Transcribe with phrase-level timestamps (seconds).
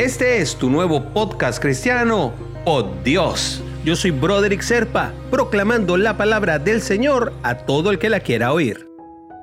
[0.00, 2.32] Este es tu nuevo podcast cristiano,
[2.64, 3.60] Oh Dios.
[3.84, 8.54] Yo soy Broderick Serpa, proclamando la palabra del Señor a todo el que la quiera
[8.54, 8.88] oír.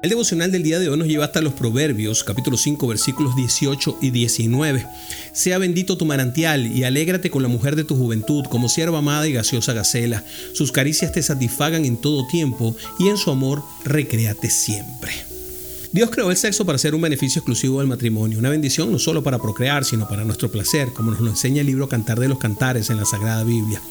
[0.01, 3.99] El devocional del día de hoy nos lleva hasta los Proverbios, capítulo 5, versículos 18
[4.01, 4.88] y 19.
[5.31, 9.28] Sea bendito tu manantial y alégrate con la mujer de tu juventud, como sierva amada
[9.28, 10.24] y gaseosa gacela.
[10.53, 15.26] Sus caricias te satisfagan en todo tiempo y en su amor recréate siempre.
[15.98, 19.23] Dios creó el sexo para ser un beneficio exclusivo del matrimonio, una bendición no solo
[19.23, 22.38] para procrear, sino para nuestro placer, como nos lo enseña el libro Cantar de los
[22.38, 23.82] Cantares en la Sagrada Biblia.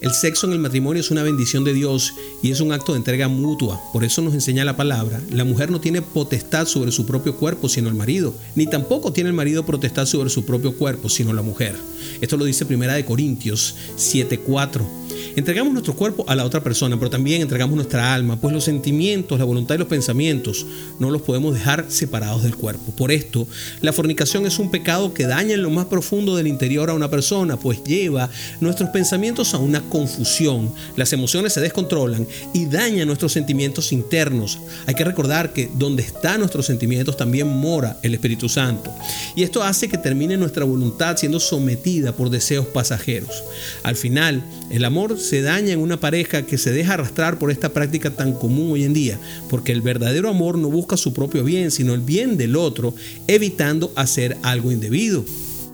[0.00, 2.12] El sexo en el matrimonio es una bendición de Dios
[2.42, 3.80] y es un acto de entrega mutua.
[3.92, 7.68] Por eso nos enseña la palabra, la mujer no tiene potestad sobre su propio cuerpo,
[7.68, 11.42] sino el marido, ni tampoco tiene el marido potestad sobre su propio cuerpo, sino la
[11.42, 11.76] mujer.
[12.20, 15.03] Esto lo dice Primera de Corintios 7:4.
[15.36, 19.38] Entregamos nuestro cuerpo a la otra persona, pero también entregamos nuestra alma, pues los sentimientos,
[19.38, 20.64] la voluntad y los pensamientos
[21.00, 22.92] no los podemos dejar separados del cuerpo.
[22.92, 23.48] Por esto,
[23.80, 27.10] la fornicación es un pecado que daña en lo más profundo del interior a una
[27.10, 33.32] persona, pues lleva nuestros pensamientos a una confusión, las emociones se descontrolan y daña nuestros
[33.32, 34.58] sentimientos internos.
[34.86, 38.94] Hay que recordar que donde están nuestros sentimientos también mora el Espíritu Santo.
[39.34, 43.42] Y esto hace que termine nuestra voluntad siendo sometida por deseos pasajeros.
[43.82, 47.70] Al final, el amor se daña en una pareja que se deja arrastrar por esta
[47.70, 51.70] práctica tan común hoy en día, porque el verdadero amor no busca su propio bien,
[51.70, 52.94] sino el bien del otro,
[53.26, 55.24] evitando hacer algo indebido.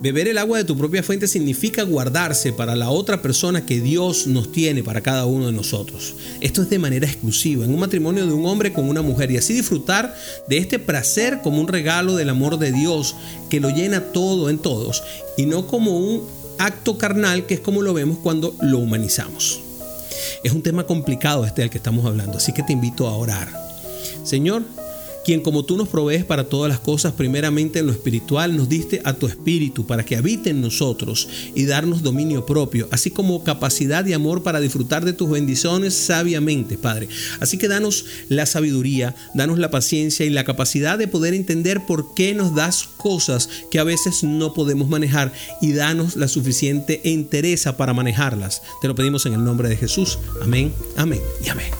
[0.03, 4.27] Beber el agua de tu propia fuente significa guardarse para la otra persona que Dios
[4.27, 6.15] nos tiene para cada uno de nosotros.
[6.41, 9.37] Esto es de manera exclusiva, en un matrimonio de un hombre con una mujer y
[9.37, 10.17] así disfrutar
[10.49, 13.15] de este placer como un regalo del amor de Dios
[13.51, 15.03] que lo llena todo en todos
[15.37, 19.61] y no como un acto carnal, que es como lo vemos cuando lo humanizamos.
[20.45, 23.49] Es un tema complicado este del que estamos hablando, así que te invito a orar.
[24.23, 24.63] Señor,
[25.25, 29.01] quien como tú nos provees para todas las cosas, primeramente en lo espiritual, nos diste
[29.05, 34.05] a tu espíritu para que habite en nosotros y darnos dominio propio, así como capacidad
[34.07, 37.09] y amor para disfrutar de tus bendiciones sabiamente, Padre.
[37.41, 42.15] Así que danos la sabiduría, danos la paciencia y la capacidad de poder entender por
[42.15, 47.77] qué nos das cosas que a veces no podemos manejar y danos la suficiente entereza
[47.77, 48.63] para manejarlas.
[48.81, 50.19] Te lo pedimos en el nombre de Jesús.
[50.43, 51.80] Amén, amén y amén.